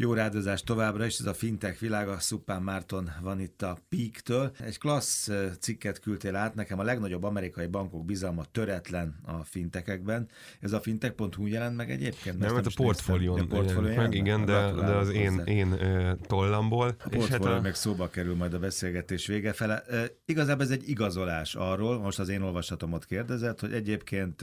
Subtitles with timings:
[0.00, 4.50] Jó rádozás továbbra is, ez a fintech világa, Szupán Márton van itt a Peak-től.
[4.58, 10.28] Egy klassz cikket küldtél át, nekem a legnagyobb amerikai bankok bizalma töretlen a fintekekben.
[10.60, 12.38] Ez a fintech.hu jelent meg egyébként?
[12.38, 13.48] Nem, mert a portfólión
[13.96, 15.76] meg, igen, de, de az én, én
[16.26, 16.94] tollamból.
[16.98, 17.60] A és hát a...
[17.60, 19.84] meg szóba kerül majd a beszélgetés vége fele.
[20.24, 24.42] Igazából ez egy igazolás arról, most az én olvasatomot kérdezett, hogy egyébként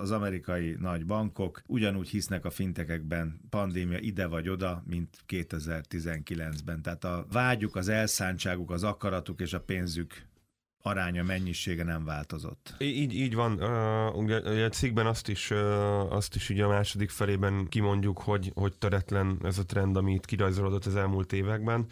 [0.00, 6.82] az amerikai nagy bankok ugyanúgy hisznek a fintekekben pandémia ide vagy oda, mint 2019-ben.
[6.82, 10.28] Tehát a vágyuk, az elszántságuk, az akaratuk és a pénzük
[10.82, 12.74] aránya, mennyisége nem változott.
[12.78, 13.52] Így, így van.
[13.52, 15.50] Uh, ugye a cikkben azt is,
[16.08, 20.24] azt is ugye a második felében kimondjuk, hogy, hogy töretlen ez a trend, ami itt
[20.24, 21.86] kirajzolódott az elmúlt években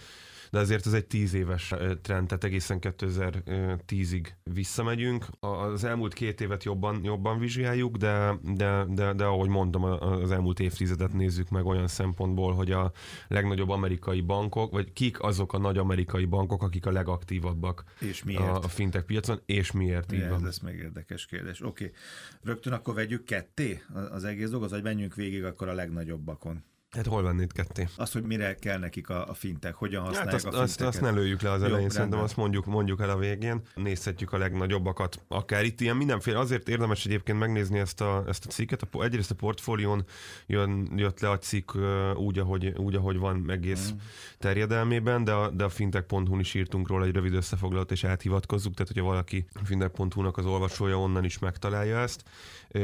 [0.51, 5.27] de azért ez egy tíz éves trend, tehát egészen 2010-ig visszamegyünk.
[5.41, 10.61] Az elmúlt két évet jobban, jobban vizsgáljuk, de, de, de, de ahogy mondom, az elmúlt
[10.61, 12.93] évtizedet nézzük meg olyan szempontból, hogy a
[13.29, 18.65] legnagyobb amerikai bankok, vagy kik azok a nagy amerikai bankok, akik a legaktívabbak és miért?
[18.65, 20.47] A, fintech piacon, és miért, miért így van.
[20.47, 21.61] Ez meg érdekes kérdés.
[21.61, 21.97] Oké, okay.
[22.43, 26.65] rögtön akkor vegyük ketté az egész dolgot, vagy menjünk végig akkor a legnagyobbakon.
[26.91, 27.89] Hát hol van itt ketté?
[27.97, 30.87] Azt, hogy mire kell nekik a, a fintek, hogyan hát használják hát azt, a finteket.
[30.87, 33.61] Azt, azt ne lőjük le az elején, Jó, szerintem azt mondjuk, mondjuk el a végén.
[33.75, 35.21] Nézhetjük a legnagyobbakat.
[35.29, 38.83] Akár itt ilyen mindenféle, azért érdemes egyébként megnézni ezt a, ezt a cikket.
[38.83, 40.05] A, egyrészt a portfólión
[40.47, 41.73] jön, jött le a cikk
[42.15, 43.97] úgy, ahogy, úgy, ahogy van egész mm.
[44.39, 48.93] terjedelmében, de a, de a fintech.hu-n is írtunk róla egy rövid összefoglalót, és áthivatkozzuk, tehát
[48.93, 52.23] hogyha valaki fintech.hu-nak az olvasója onnan is megtalálja ezt.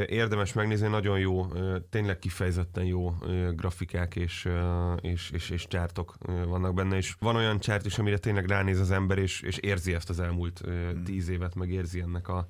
[0.07, 1.47] Érdemes megnézni, nagyon jó,
[1.91, 3.15] tényleg kifejezetten jó
[3.55, 4.49] grafikák és,
[5.01, 8.91] és, és, és csártok vannak benne, és van olyan csárt is, amire tényleg ránéz az
[8.91, 11.05] ember, és, és érzi ezt az elmúlt hmm.
[11.05, 12.49] tíz évet, meg érzi ennek a,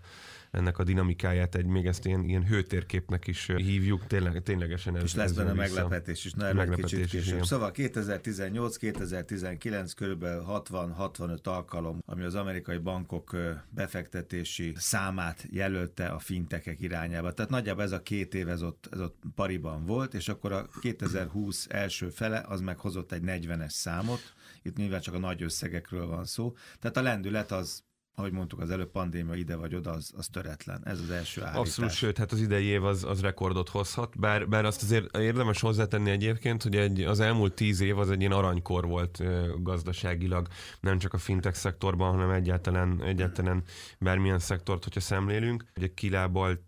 [0.55, 5.15] ennek a dinamikáját, egy még ezt ilyen, ilyen hőtérképnek is hívjuk, tényleg, ténylegesen ez És
[5.15, 7.41] lesz benne meglepetés is, na meglepetés kicsit később.
[7.41, 13.37] Is, szóval 2018-2019 körülbelül 60-65 alkalom, ami az amerikai bankok
[13.69, 17.33] befektetési számát jelölte a fintekek irányába.
[17.33, 20.69] Tehát nagyjából ez a két év ez ott, ez ott pariban volt, és akkor a
[20.81, 24.21] 2020 első fele az meghozott egy 40-es számot,
[24.63, 26.55] itt nyilván csak a nagy összegekről van szó.
[26.81, 30.81] Tehát a lendület az ahogy mondtuk az előbb, pandémia ide vagy oda, az, az töretlen.
[30.85, 31.61] Ez az első állítás.
[31.61, 35.61] Abszolút, sőt, hát az idei év az, az rekordot hozhat, bár, bár azt azért érdemes
[35.61, 39.23] hozzátenni egyébként, hogy egy, az elmúlt tíz év az egy ilyen aranykor volt
[39.63, 40.47] gazdaságilag,
[40.81, 43.63] nem csak a fintech szektorban, hanem egyáltalán, egyáltalán
[43.99, 45.65] bármilyen szektort, hogyha szemlélünk.
[45.77, 46.61] Ugye kilábalt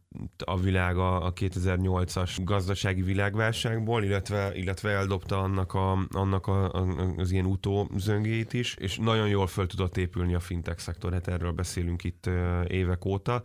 [0.45, 6.73] a világ a, 2008-as gazdasági világválságból, illetve, illetve eldobta annak, a, annak a,
[7.17, 11.53] az ilyen utózöngét is, és nagyon jól föl tudott épülni a fintech szektor, hát erről
[11.53, 12.31] beszélünk itt
[12.67, 13.43] évek óta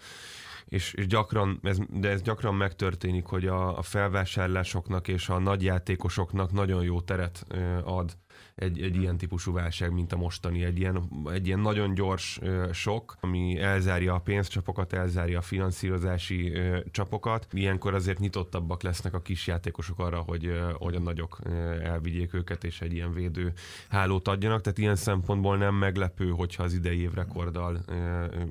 [0.71, 6.51] és, és gyakran, ez, de ez gyakran megtörténik, hogy a, a felvásárlásoknak és a nagyjátékosoknak
[6.51, 7.45] nagyon jó teret
[7.83, 8.17] ad
[8.55, 12.39] egy, egy ilyen típusú válság, mint a mostani, egy ilyen, egy ilyen nagyon gyors
[12.71, 16.53] sok, ami elzárja a pénzcsapokat, elzárja a finanszírozási
[16.91, 17.47] csapokat.
[17.51, 21.39] Ilyenkor azért nyitottabbak lesznek a kis játékosok arra, hogy, hogy a nagyok
[21.83, 23.53] elvigyék őket, és egy ilyen védő
[23.89, 24.61] hálót adjanak.
[24.61, 27.85] Tehát ilyen szempontból nem meglepő, hogyha az idei év rekorddal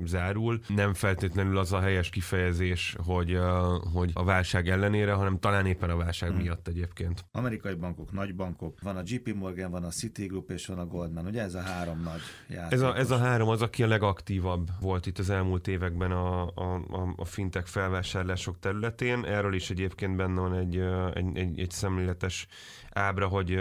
[0.05, 0.61] zárul.
[0.69, 3.39] Nem feltétlenül az a helyes kifejezés, hogy,
[3.93, 6.41] hogy a válság ellenére, hanem talán éppen a válság hmm.
[6.41, 7.25] miatt egyébként.
[7.33, 11.27] Amerikai bankok, nagy bankok, van a JP Morgan, van a Citigroup és van a Goldman.
[11.27, 12.73] Ugye ez a három nagy játékos.
[12.73, 16.43] Ez a, ez a három az, aki a legaktívabb volt itt az elmúlt években a,
[16.43, 16.83] a,
[17.17, 19.25] a fintech felvásárlások területén.
[19.25, 20.77] Erről is egyébként benne van egy,
[21.15, 22.47] egy, egy, egy szemléletes
[22.91, 23.59] ábra, hogy,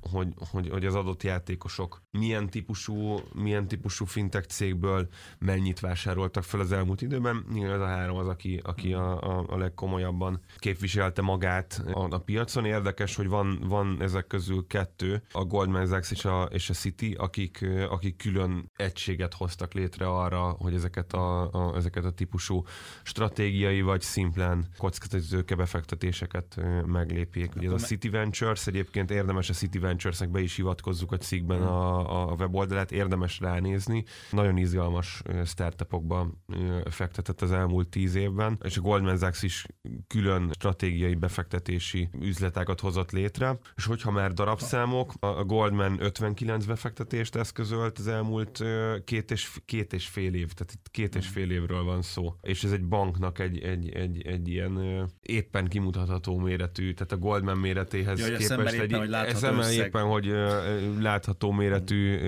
[0.00, 6.60] hogy, hogy, hogy az adott játékosok milyen típusú, milyen típusú fintech cégből mennyit vásároltak fel
[6.60, 7.44] az elmúlt időben.
[7.52, 12.18] Nyilván ez a három az, aki, aki a, a, a legkomolyabban képviselte magát a, a
[12.18, 12.64] piacon.
[12.64, 17.14] Érdekes, hogy van, van ezek közül kettő, a Goldman Sachs és a, és a City,
[17.18, 22.64] akik, akik külön egységet hoztak létre arra, hogy ezeket a, a, ezeket a típusú
[23.02, 27.56] stratégiai vagy szimplán kockázatítőke befektetéseket meglépjék.
[27.56, 31.62] Ugye ez a City Ventures egyébként érdemes a City Ventures-nek be is hivatkozzuk a cikkben
[31.62, 34.04] a, a weboldalát, érdemes ránézni.
[34.30, 36.30] Nagyon izgalmas startupokba
[36.90, 39.66] fektetett az elmúlt tíz évben, és a Goldman Sachs is
[40.06, 47.98] külön stratégiai befektetési üzletágat hozott létre, és hogyha már darabszámok, a Goldman 59 befektetést eszközölt
[47.98, 48.62] az elmúlt
[49.04, 52.64] két és, két és fél év, tehát itt két és fél évről van szó, és
[52.64, 58.20] ez egy banknak egy, egy, egy, egy ilyen éppen kimutatható méretű, tehát a Goldman méretéhez
[58.20, 59.86] ja, képest képest éppen, egy, hogy látható eszemel összeg.
[59.86, 60.34] éppen, hogy
[61.00, 62.18] látható méretű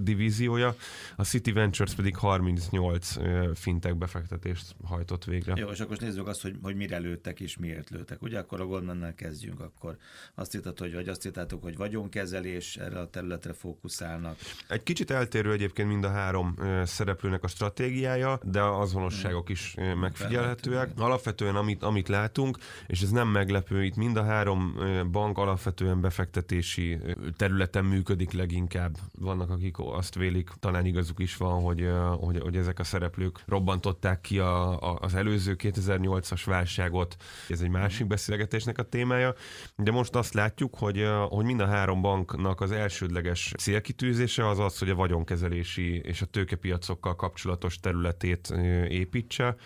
[0.00, 0.74] divíziója,
[1.16, 5.54] a City Ventures pedig 38 ö, fintech befektetést hajtott végre.
[5.56, 8.22] Jó, és akkor most nézzük azt, hogy, hogy mire lőttek és miért lőttek.
[8.22, 9.96] Ugye akkor a Goldmannel kezdjünk, akkor
[10.34, 14.36] azt írtad, hogy vagy azt írtátok, hogy vagyonkezelés, erre a területre fókuszálnak.
[14.68, 20.90] Egy kicsit eltérő egyébként mind a három szereplőnek a stratégiája, de azonosságok is megfigyelhetőek.
[20.96, 24.78] Alapvetően amit, amit látunk, és ez nem meglepő, itt mind a három
[25.10, 28.96] bank alapvetően befektetési ö, területen működik leginkább.
[29.18, 31.88] Vannak, akik azt vélik, talán igazuk is van, hogy,
[32.18, 37.16] hogy, hogy ezek a szereplők robbantották ki a, a, az előző 2008-as válságot.
[37.48, 39.34] Ez egy másik beszélgetésnek a témája.
[39.76, 44.78] De most azt látjuk, hogy, hogy mind a három banknak az elsődleges célkitűzése az az,
[44.78, 48.50] hogy a vagyonkezelési és a tőkepiacokkal kapcsolatos területét
[48.88, 49.56] építse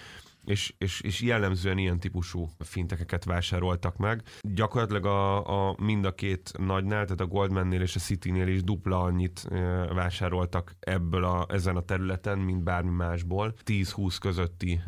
[0.45, 4.23] és, és, és jellemzően ilyen típusú fintekeket vásároltak meg.
[4.41, 9.03] Gyakorlatilag a, a mind a két nagynál, tehát a Goldmannél és a Citynél is dupla
[9.03, 9.49] annyit
[9.95, 13.55] vásároltak ebből a, ezen a területen, mint bármi másból.
[13.65, 14.81] 10-20 közötti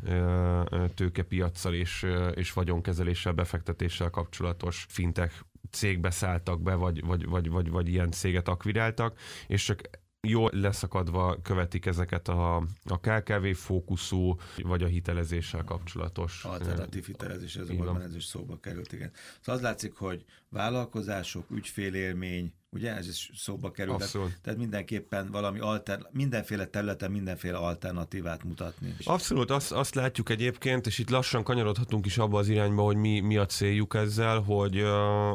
[0.94, 7.88] tőkepiacsal és, és vagyonkezeléssel, befektetéssel kapcsolatos fintek cégbe szálltak be, vagy, vagy, vagy, vagy, vagy
[7.88, 9.80] ilyen céget akviráltak, és csak
[10.28, 16.44] jól leszakadva követik ezeket a, a KKV fókuszú, vagy a hitelezéssel kapcsolatos.
[16.44, 19.10] Alternatív hitelezés, ez a ez is szóba került, igen.
[19.40, 24.02] Szóval az látszik, hogy vállalkozások, ügyfélélmény, ugye ez is szóba került.
[24.02, 24.38] Abszolút.
[24.42, 28.94] Tehát mindenképpen valami alter, mindenféle területen mindenféle alternatívát mutatni.
[29.04, 33.20] Abszolút, azt, azt látjuk egyébként, és itt lassan kanyarodhatunk is abba az irányba, hogy mi,
[33.20, 34.84] mi a céljuk ezzel, hogy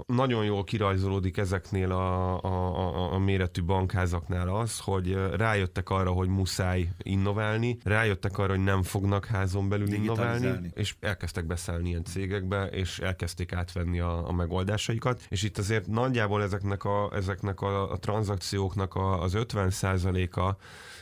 [0.05, 6.27] nagyon jól kirajzolódik ezeknél a, a, a, a méretű bankházaknál az, hogy rájöttek arra, hogy
[6.27, 12.65] muszáj innoválni, rájöttek arra, hogy nem fognak házon belül innoválni, és elkezdtek beszállni ilyen cégekbe,
[12.65, 17.97] és elkezdték átvenni a, a megoldásaikat, és itt azért nagyjából ezeknek a, ezeknek a, a
[17.97, 20.55] tranzakcióknak a, az 50%-a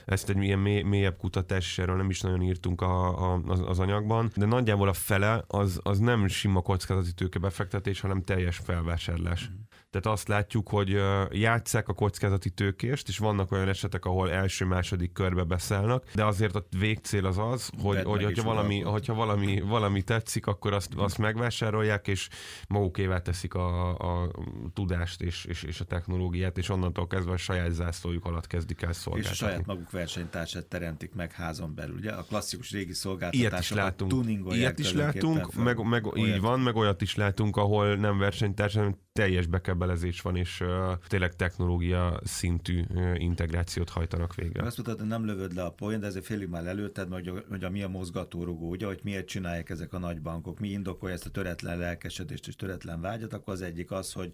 [0.05, 3.79] ezt egy ilyen mély, mélyebb kutatás, erről nem is nagyon írtunk a, a, az, az
[3.79, 9.49] anyagban, de nagyjából a fele az, az nem sima kockázati tőkebefektetés, hanem teljes felvásárlás.
[9.49, 9.68] Mm.
[9.89, 15.11] Tehát azt látjuk, hogy ö, játsszák a kockázati tőkést, és vannak olyan esetek, ahol első-második
[15.11, 20.01] körbe beszállnak, de azért a végcél az az, hogy, hogy hogyha valami, hogyha valami, valami
[20.01, 22.29] tetszik, akkor azt, azt megvásárolják, és
[22.67, 24.31] magukévá teszik a, a
[24.73, 28.89] tudást és, és, és a technológiát, és onnantól kezdve a saját zászlójuk alatt kezdik el
[28.89, 29.37] És a szolgáltatni.
[29.37, 31.95] saját maguk versenytársát teremtik meg házon belül.
[31.95, 37.01] Ugye a klasszikus régi szolgáltatásokat tuningolják Ilyet is látunk, meg, meg így van, meg olyat
[37.01, 39.47] is látunk, ahol nem versenytárs, hanem teljes
[39.79, 40.63] bekebelezés van, és
[41.07, 42.83] tényleg technológia szintű
[43.15, 44.63] integrációt hajtanak végre.
[44.65, 47.63] Azt hogy nem lövöd le a poén, de ezért félig már lelőtted, hogy, a- hogy
[47.63, 51.25] a mi a mozgatórugó, ugye, hogy miért csinálják ezek a nagy bankok, mi indokolja ezt
[51.25, 54.31] a töretlen lelkesedést és töretlen vágyat, akkor az egyik az, hogy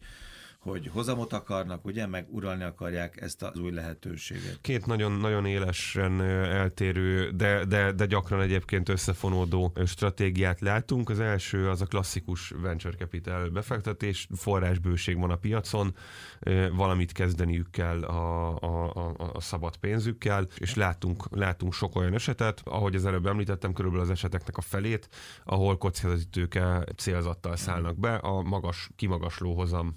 [0.69, 4.57] hogy hozamot akarnak, ugye, meg uralni akarják ezt az új lehetőséget.
[4.61, 11.09] Két nagyon-nagyon élesen eltérő, de, de, de gyakran egyébként összefonódó stratégiát látunk.
[11.09, 15.95] Az első az a klasszikus venture capital befektetés, forrásbőség van a piacon,
[16.71, 22.61] valamit kezdeniük kell a, a, a, a szabad pénzükkel, és látunk, látunk sok olyan esetet,
[22.63, 25.09] ahogy az előbb említettem, körülbelül az eseteknek a felét,
[25.43, 29.95] ahol kockázati tőke célzattal szállnak be a magas, kimagasló hozam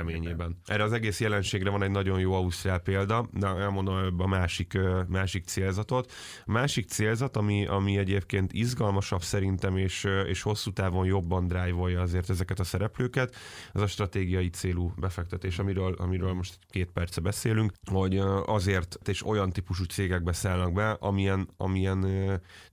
[0.00, 0.56] reményében.
[0.64, 5.44] Erre az egész jelenségre van egy nagyon jó ausztrál példa, de elmondom a másik, másik
[5.44, 6.12] célzatot.
[6.44, 12.30] A másik célzat, ami, ami egyébként izgalmasabb szerintem, és, és hosszú távon jobban drive azért
[12.30, 13.34] ezeket a szereplőket,
[13.72, 19.50] az a stratégiai célú befektetés, amiről, amiről most két perce beszélünk, hogy azért és olyan
[19.50, 22.06] típusú cégekbe szállnak be, amilyen, amilyen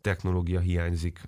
[0.02, 1.22] technológia hiányzik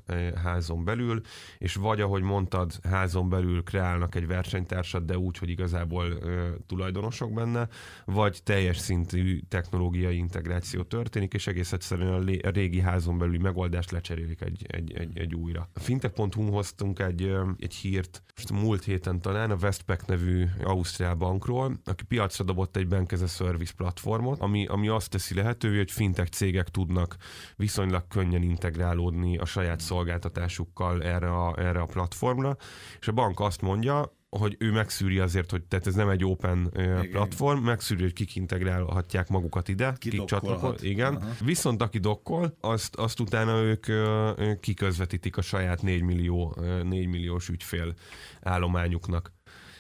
[0.44, 1.22] házon belül,
[1.58, 7.34] és vagy ahogy mondtad, házon belül kreálnak egy versenytársat, de úgy, hogy igazából ö, tulajdonosok
[7.34, 7.68] benne,
[8.06, 13.38] vagy teljes szintű technológiai integráció történik, és egész egyszerűen a, lé- a régi házon belüli
[13.38, 15.70] megoldást lecserélik egy, egy, egy, egy újra.
[15.74, 21.16] A fintech.hu hoztunk egy, ö, egy hírt, most múlt héten talán a Westpac nevű Ausztrál
[21.16, 25.92] bankról, aki piacra dobott egy Bank as Service platformot, ami, ami azt teszi lehetővé, hogy
[25.92, 27.18] fintech cégek tudnak
[27.56, 32.58] viszonylag könnyen integrálódni a saját szolgáltatásukkal erre a, erre a platformra,
[33.00, 36.72] és a bank azt mondja, hogy ő megszűri azért, hogy tehát ez nem egy open
[36.76, 37.10] Igen.
[37.12, 41.16] platform, megszűri, hogy kik integrálhatják magukat ide, Ki kik csatlakoznak, igen.
[41.16, 41.30] Aha.
[41.44, 47.08] Viszont aki dokkol, azt, azt utána ők ö, kiközvetítik a saját 4 millió, ö, 4
[47.08, 47.94] milliós ügyfél
[48.42, 49.32] állományuknak.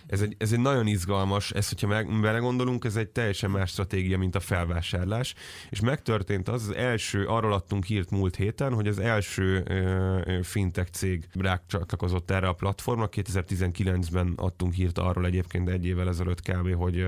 [0.10, 4.18] Ez egy, ez egy nagyon izgalmas, ez, hogyha meg, belegondolunk, ez egy teljesen más stratégia,
[4.18, 5.34] mint a felvásárlás,
[5.70, 10.92] és megtörtént az, az első, arról adtunk hírt múlt héten, hogy az első ö, fintech
[10.92, 16.74] cég rák csatlakozott erre a platformra, 2019-ben adtunk hírt arról egyébként egy évvel ezelőtt kb.,
[16.74, 17.06] hogy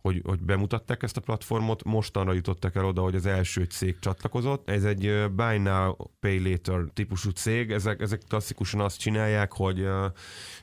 [0.00, 4.70] hogy, hogy bemutatták ezt a platformot, mostanra jutottak el oda, hogy az első cég csatlakozott.
[4.70, 9.88] Ez egy Buy Now, Pay Later típusú cég, ezek, ezek klasszikusan azt csinálják, hogy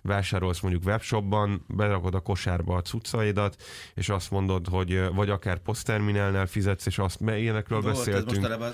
[0.01, 3.63] vásárolsz mondjuk webshopban, berakod a kosárba a cuccaidat,
[3.94, 8.46] és azt mondod, hogy vagy akár posztterminálnál fizetsz, és azt, mert ilyenekről Volt, beszéltünk.
[8.46, 8.74] Ez,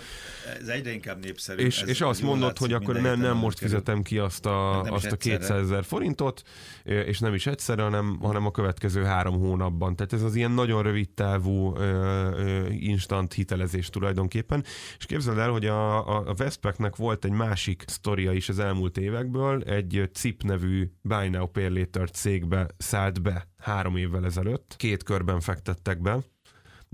[0.62, 1.64] ez egyre inkább népszerű.
[1.64, 3.74] És, és azt mondod, látszik, hogy akkor nem, nem most kerül.
[3.74, 6.44] fizetem ki azt a, azt a 200 ezer forintot,
[6.84, 9.96] és nem is egyszer, hanem, hanem a következő három hónapban.
[9.96, 11.76] Tehát ez az ilyen nagyon rövid távú
[12.70, 14.64] instant hitelezés tulajdonképpen.
[14.98, 19.62] És képzeld el, hogy a, a Westpac-nek volt egy másik sztoria is az elmúlt évekből,
[19.62, 24.74] egy CIP nevű Buy Now Pay Later cégbe szállt be három évvel ezelőtt.
[24.78, 26.20] Két körben fektettek be,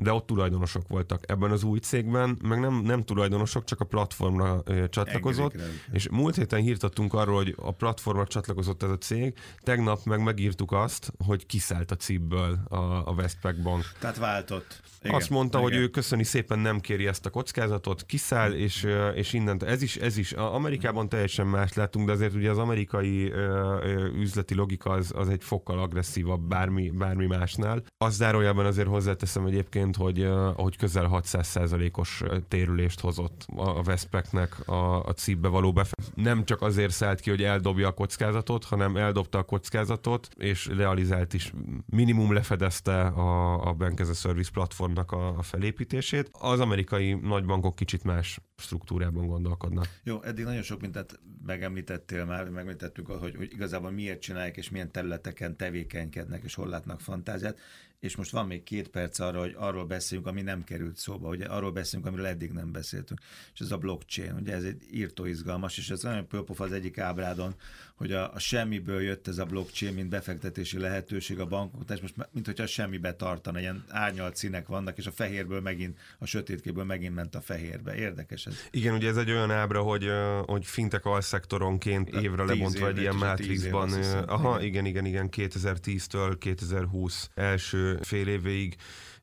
[0.01, 1.31] de ott tulajdonosok voltak.
[1.31, 5.55] Ebben az új cégben meg nem, nem tulajdonosok, csak a platformra ö, csatlakozott,
[5.91, 10.71] és múlt héten hírtattunk arról, hogy a platformra csatlakozott ez a cég, tegnap meg megírtuk
[10.71, 12.75] azt, hogy kiszállt a cipből a,
[13.09, 13.83] a Westpac Bank.
[13.99, 14.81] Tehát váltott.
[15.01, 15.69] Igen, azt mondta, igen.
[15.69, 19.63] hogy ő köszöni szépen nem kéri ezt a kockázatot, kiszáll, és, és innent.
[19.63, 20.31] Ez is, ez is.
[20.31, 25.29] Amerikában teljesen más látunk, de azért ugye az amerikai ö, ö, üzleti logika az, az
[25.29, 27.83] egy fokkal agresszívabb bármi, bármi másnál.
[27.97, 35.03] Az zárójában azért hozzáteszem egyébként, egyébként, hogy, hogy közel 600%-os térülést hozott a Veszpeknek a,
[35.03, 36.23] a cipbe való befektetés.
[36.23, 41.33] Nem csak azért szállt ki, hogy eldobja a kockázatot, hanem eldobta a kockázatot, és realizált
[41.33, 41.53] is,
[41.85, 46.29] minimum lefedezte a, a Bank as a Service platformnak a, a felépítését.
[46.31, 49.87] Az amerikai nagybankok kicsit más struktúrában gondolkodnak.
[50.03, 54.91] Jó, eddig nagyon sok mindent megemlítettél már, megemlítettük, hogy, hogy igazából miért csinálják, és milyen
[54.91, 57.57] területeken tevékenykednek, és hol látnak fantáziát
[57.99, 61.45] és most van még két perc arra, hogy arról beszéljünk, ami nem került szóba, ugye
[61.45, 63.19] arról beszélünk, amiről eddig nem beszéltünk,
[63.53, 66.97] és ez a blockchain, ugye ez egy írtó izgalmas, és ez nagyon pölpof az egyik
[66.97, 67.55] ábrádon,
[67.95, 72.15] hogy a, a semmiből jött ez a blockchain, mint befektetési lehetőség a bankok, és most
[72.31, 77.15] mint hogyha semmibe tartana, ilyen árnyalt színek vannak, és a fehérből megint, a sötétkéből megint
[77.15, 77.95] ment a fehérbe.
[77.95, 78.55] Érdekes ez.
[78.71, 80.09] Igen, ugye ez egy olyan ábra, hogy,
[80.45, 83.91] hogy fintek alszektoronként évre lebontva egy ilyen mátrixban.
[84.27, 88.77] Aha, igen, igen, igen, 2010-től 2020 első fél évéig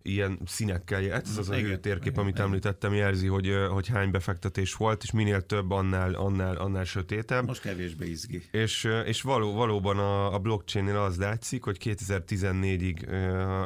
[0.07, 1.13] ilyen színekkel.
[1.13, 2.47] Ez az a hőtérkép, amit igen.
[2.47, 7.47] említettem, jelzi, hogy, hogy hány befektetés volt, és minél több, annál, annál, annál sötétebb.
[7.47, 8.43] Most kevésbé izgi.
[8.51, 13.09] És, és való, valóban a, a blockchain az látszik, hogy 2014-ig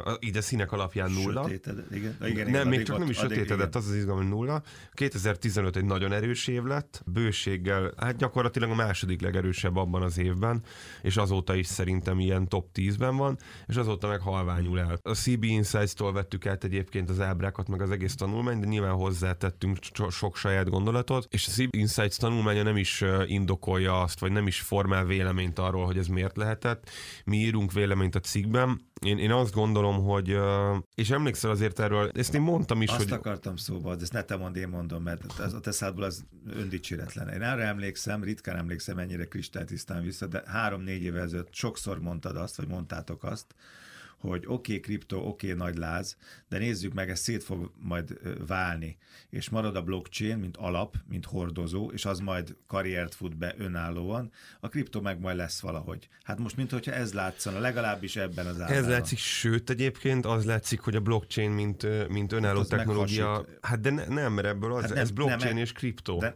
[0.07, 1.43] uh, ide színek alapján nulla.
[1.43, 2.17] Sötéted, igen.
[2.25, 4.63] Igen, nem, még csak nem is sötétedett, az az izgalom, hogy nulla.
[4.93, 10.63] 2015 egy nagyon erős év lett, bőséggel, hát gyakorlatilag a második legerősebb abban az évben,
[11.01, 14.99] és azóta is szerintem ilyen top 10-ben van, és azóta meg halványul el.
[15.03, 18.93] A CB Insights-tól vett vettük át egyébként az ábrákat, meg az egész tanulmányt, de nyilván
[18.93, 19.77] hozzátettünk
[20.09, 24.59] sok saját gondolatot, és a Civil Insights tanulmánya nem is indokolja azt, vagy nem is
[24.59, 26.89] formál véleményt arról, hogy ez miért lehetett.
[27.25, 30.37] Mi írunk véleményt a cikkben, én, én azt gondolom, hogy,
[30.95, 33.11] és emlékszel azért erről, ezt én mondtam is, azt hogy...
[33.11, 36.03] Azt akartam szóba, de ezt ne te mondd, én mondom, mert az, a te szádból
[36.03, 37.27] az öndicséretlen.
[37.27, 42.57] Én arra emlékszem, ritkán emlékszem ennyire kristálytisztán vissza, de három-négy évvel ezelőtt sokszor mondtad azt,
[42.57, 43.55] vagy mondtátok azt,
[44.19, 46.17] hogy oké, okay, kripto, oké, okay, nagy láz,
[46.49, 48.97] de nézzük meg, ez szét fog majd válni,
[49.29, 54.31] és marad a blockchain, mint alap, mint hordozó, és az majd karriert fut be önállóan,
[54.59, 56.07] a kripto meg majd lesz valahogy.
[56.23, 58.83] Hát most, mint hogyha ez látszana, legalábbis ebben az állapotban.
[58.83, 63.57] Ez látszik, sőt egyébként az látszik, hogy a blockchain, mint, mint önálló hát technológia, meghasít.
[63.61, 66.17] hát de ne, nem, mert ebből az, hát nem, ez blockchain nem, és kripto.
[66.17, 66.35] De,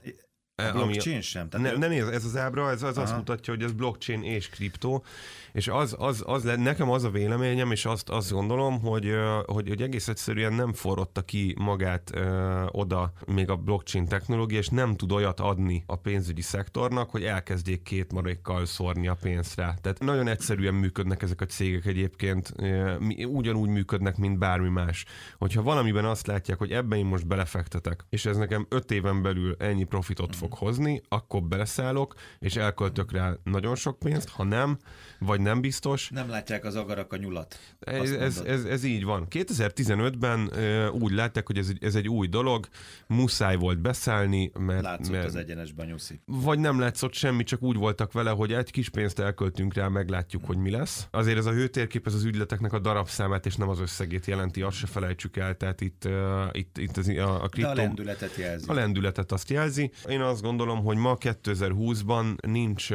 [0.55, 1.49] a blockchain ami, sem?
[1.49, 5.03] Tehát ne, nem, ez az ábra, ez az azt mutatja, hogy ez blockchain és kriptó,
[5.51, 9.13] és az, az, az le, nekem az a véleményem, és azt, azt gondolom, hogy,
[9.45, 14.67] hogy, hogy egész egyszerűen nem forrotta ki magát ö, oda még a blockchain technológia, és
[14.67, 19.73] nem tud olyat adni a pénzügyi szektornak, hogy elkezdjék két marékkal szórni a pénzt rá.
[19.81, 22.95] Tehát nagyon egyszerűen működnek ezek a cégek egyébként, ö,
[23.27, 25.05] ugyanúgy működnek, mint bármi más.
[25.37, 29.55] Hogyha valamiben azt látják, hogy ebben én most belefektetek, és ez nekem öt éven belül
[29.59, 34.77] ennyi profitot fog hozni, akkor beleszállok, és elköltök rá nagyon sok pénzt, ha nem,
[35.19, 36.09] vagy nem biztos.
[36.09, 37.59] Nem látják az agarak a nyulat.
[37.79, 39.27] Ez, ez, ez, ez így van.
[39.29, 40.51] 2015-ben
[40.91, 42.67] úgy látták, hogy ez egy, ez egy új dolog,
[43.07, 44.81] muszáj volt beszállni, mert...
[44.81, 46.21] Látszott mert, az egyenesben nyuszi.
[46.25, 50.45] Vagy nem látszott semmi, csak úgy voltak vele, hogy egy kis pénzt elköltünk rá, meglátjuk,
[50.45, 51.07] hogy mi lesz.
[51.11, 54.77] Azért ez a hőtérkép, ez az ügyleteknek a darabszámát, és nem az összegét jelenti, azt
[54.77, 56.13] se felejtsük el, tehát itt, uh,
[56.51, 57.73] itt, itt az, a, a kriptom...
[57.73, 58.65] De a lendületet jelzi.
[58.67, 59.91] A lendületet azt jelzi.
[60.09, 62.91] Én azt azt gondolom, hogy ma 2020-ban nincs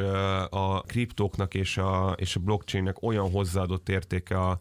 [0.50, 4.58] a kriptóknak és a, és a blockchainnek olyan hozzáadott értéke a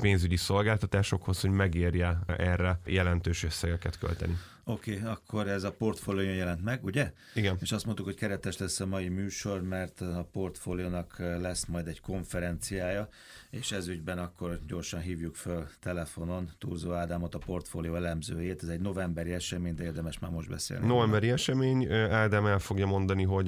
[0.00, 4.38] pénzügyi szolgáltatásokhoz, hogy megérje erre jelentős összegeket költeni.
[4.64, 7.12] Oké, okay, akkor ez a portfólió jelent meg, ugye?
[7.34, 7.56] Igen.
[7.60, 12.00] És azt mondtuk, hogy keretes lesz a mai műsor, mert a portfóliónak lesz majd egy
[12.00, 13.08] konferenciája,
[13.52, 18.62] és ez ügyben akkor gyorsan hívjuk föl telefonon Túrzó Ádámot, a portfólió elemzőjét.
[18.62, 20.86] Ez egy novemberi esemény, de érdemes már most beszélni.
[20.86, 23.46] Novemberi esemény, Ádám el fogja mondani, hogy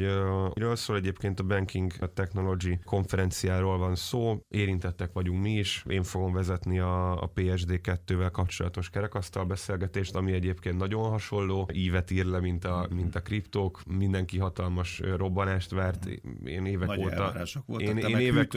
[0.54, 6.32] miről szól egyébként a Banking Technology konferenciáról van szó, érintettek vagyunk mi is, én fogom
[6.32, 12.64] vezetni a, a PSD2-vel kapcsolatos kerekasztal beszélgetést, ami egyébként nagyon hasonló ívet ír le, mint
[12.64, 13.82] a, mint a kriptók.
[13.86, 16.06] Mindenki hatalmas robbanást várt.
[16.44, 17.32] Én évek Nagy óta...
[17.66, 18.52] Voltak, én, én, évek,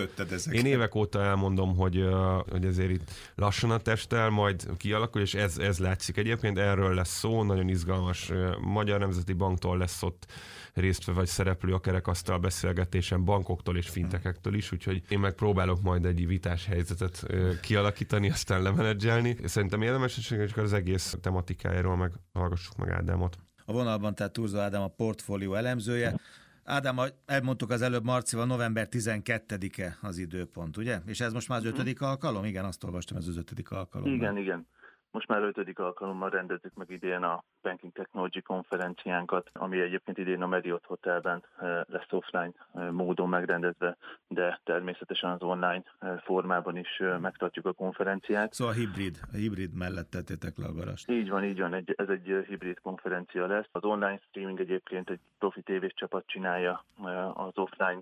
[0.51, 2.07] én évek óta elmondom, hogy,
[2.49, 6.57] hogy ezért itt lassan a testtel majd kialakul, és ez, ez látszik egyébként.
[6.57, 8.31] Erről lesz szó, nagyon izgalmas.
[8.61, 10.25] Magyar Nemzeti Banktól lesz ott
[10.73, 16.05] részt vagy szereplő a kerekasztal beszélgetésen bankoktól és fintekektől is, úgyhogy én meg próbálok majd
[16.05, 17.25] egy vitás helyzetet
[17.61, 19.37] kialakítani, aztán lemenedzselni.
[19.43, 23.37] Szerintem érdemes, hogy az egész tematikájáról meg hallgassuk meg Ádámot.
[23.65, 26.15] A vonalban tehát Turzó Ádám a portfólió elemzője.
[26.69, 30.99] Ádám, elmondtuk az előbb Marcival, november 12-e az időpont, ugye?
[31.05, 32.45] És ez most már az ötödik alkalom?
[32.45, 34.13] Igen, azt olvastam, ez az ötödik alkalom.
[34.13, 34.67] Igen, igen.
[35.11, 40.47] Most már ötödik alkalommal rendezzük meg idén a Banking Technology konferenciánkat, ami egyébként idén a
[40.47, 43.97] Marriott Hotelben eh, lesz offline eh, módon megrendezve,
[44.27, 48.53] de természetesen az online eh, formában is megtartjuk a konferenciát.
[48.53, 51.09] Szóval hibrid, a hibrid mellett tettétek le a garast.
[51.09, 53.67] Így van, így van, egy, ez egy hibrid konferencia lesz.
[53.71, 56.83] Az online streaming egyébként egy profi tévés csapat csinálja,
[57.33, 58.01] az offline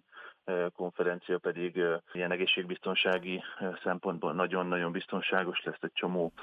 [0.75, 1.81] konferencia pedig
[2.13, 3.43] ilyen egészségbiztonsági
[3.83, 6.33] szempontból nagyon-nagyon biztonságos lesz, egy csomó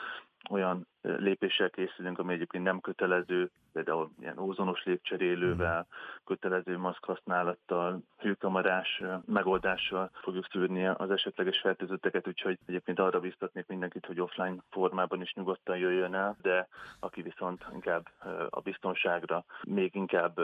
[0.50, 5.86] olyan lépéssel készülünk, ami egyébként nem kötelező, például ilyen ózonos légcserélővel,
[6.24, 14.06] kötelező maszk használattal, hőkamarás megoldással fogjuk szűrni az esetleges fertőzötteket, úgyhogy egyébként arra biztatnék mindenkit,
[14.06, 16.68] hogy offline formában is nyugodtan jöjjön el, de
[17.00, 18.08] aki viszont inkább
[18.50, 20.40] a biztonságra még inkább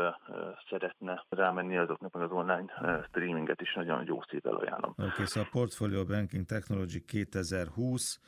[0.68, 4.90] szeretne rámenni, azoknak meg az online streaminget is nagyon jó szívvel ajánlom.
[4.90, 8.20] Oké, okay, szóval a Portfolio Banking Technology 2020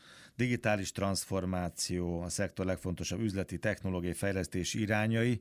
[0.44, 5.40] digitális transformáció, a szektor legfontosabb üzleti technológiai fejlesztési irányai.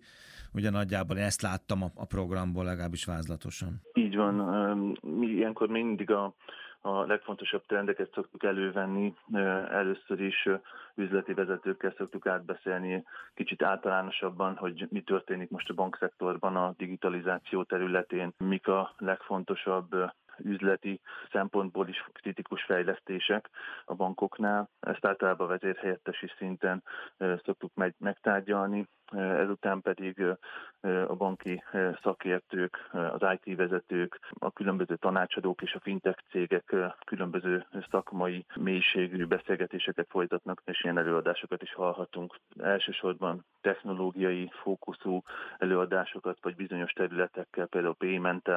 [0.54, 3.82] Ugye nagyjából én ezt láttam a, programból, legalábbis vázlatosan.
[3.94, 4.34] Így van.
[5.02, 6.34] Mi ilyenkor mindig a
[6.82, 9.14] a legfontosabb trendeket szoktuk elővenni.
[9.72, 10.50] Először is
[10.96, 13.04] üzleti vezetőkkel szoktuk átbeszélni
[13.34, 19.96] kicsit általánosabban, hogy mi történik most a bankszektorban a digitalizáció területén, mik a legfontosabb
[20.44, 23.50] üzleti szempontból is kritikus fejlesztések
[23.86, 24.70] a bankoknál.
[24.80, 26.84] Ezt általában vezérhelyettesi szinten
[27.18, 30.24] szoktuk meg, megtárgyalni, ezután pedig
[31.08, 31.64] a banki
[32.02, 40.08] szakértők, az IT vezetők, a különböző tanácsadók és a fintech cégek különböző szakmai mélységű beszélgetéseket
[40.10, 42.36] folytatnak, és ilyen előadásokat is hallhatunk.
[42.60, 45.22] Elsősorban technológiai fókuszú
[45.58, 48.50] előadásokat, vagy bizonyos területekkel, például payment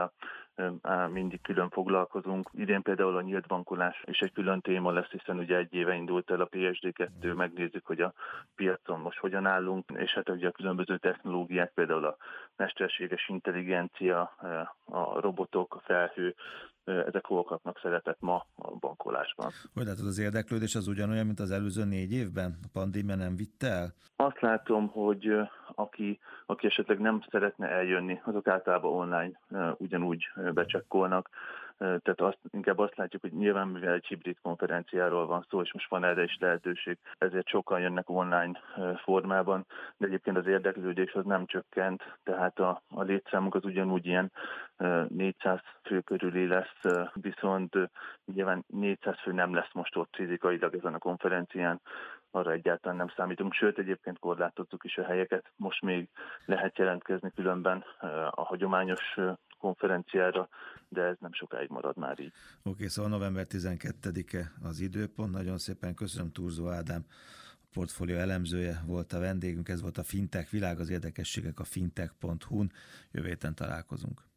[1.12, 2.50] mindig külön foglalkozunk.
[2.52, 6.30] Idén például a nyílt bankolás is egy külön téma lesz, hiszen ugye egy éve indult
[6.30, 8.12] el a PSD2, megnézzük, hogy a
[8.54, 12.16] piacon most hogyan állunk, és hát ugye a különböző technológiák, például a
[12.56, 14.20] mesterséges intelligencia,
[14.84, 16.34] a robotok, a felhő,
[16.84, 19.50] ezek hol kapnak szerepet ma a bankolásban.
[19.74, 22.58] Hogy látod, az érdeklődés az ugyanolyan, mint az előző négy évben?
[22.62, 23.94] A pandémia nem vitte el?
[24.16, 25.32] Azt látom, hogy
[25.74, 29.40] aki, aki esetleg nem szeretne eljönni, azok általában online
[29.76, 30.24] ugyanúgy
[30.54, 31.28] becsekkolnak.
[31.82, 35.88] Tehát azt, inkább azt látjuk, hogy nyilván mivel egy hibrid konferenciáról van szó, és most
[35.88, 38.60] van erre is lehetőség, ezért sokan jönnek online
[38.96, 39.66] formában,
[39.96, 44.32] de egyébként az érdeklődés az nem csökkent, tehát a, a létszámunk az ugyanúgy ilyen
[45.08, 46.80] 400 fő körüli lesz,
[47.12, 47.76] viszont
[48.34, 51.80] nyilván 400 fő nem lesz most ott fizikailag ezen a konferencián,
[52.30, 56.08] arra egyáltalán nem számítunk, sőt egyébként korlátoztuk is a helyeket, most még
[56.44, 57.84] lehet jelentkezni különben
[58.30, 59.18] a hagyományos
[59.62, 60.48] konferenciára,
[60.88, 62.32] de ez nem sokáig marad már így.
[62.58, 65.32] Oké, okay, szóval november 12-e az időpont.
[65.32, 67.04] Nagyon szépen köszönöm Turzó Ádám,
[67.64, 72.72] a portfólió elemzője volt a vendégünk, ez volt a Fintech világ, az érdekességek a fintech.hu-n.
[73.12, 74.31] Jövő héten találkozunk.